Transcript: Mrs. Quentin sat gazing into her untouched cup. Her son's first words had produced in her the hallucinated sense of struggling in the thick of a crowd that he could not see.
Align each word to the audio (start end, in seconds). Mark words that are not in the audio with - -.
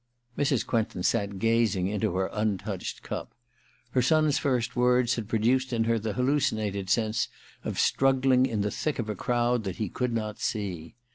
Mrs. 0.35 0.65
Quentin 0.65 1.03
sat 1.03 1.37
gazing 1.37 1.85
into 1.87 2.15
her 2.15 2.27
untouched 2.33 3.03
cup. 3.03 3.35
Her 3.91 4.01
son's 4.01 4.39
first 4.39 4.75
words 4.75 5.13
had 5.13 5.29
produced 5.29 5.71
in 5.71 5.83
her 5.83 5.99
the 5.99 6.13
hallucinated 6.13 6.89
sense 6.89 7.27
of 7.63 7.77
struggling 7.79 8.47
in 8.47 8.61
the 8.61 8.71
thick 8.71 8.97
of 8.97 9.09
a 9.09 9.15
crowd 9.15 9.63
that 9.65 9.75
he 9.75 9.89
could 9.89 10.13
not 10.13 10.39
see. 10.39 10.95